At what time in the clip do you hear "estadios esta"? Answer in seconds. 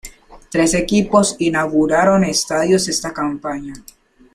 2.23-3.13